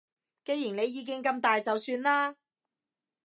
[0.43, 2.35] 既然你意見咁大就算啦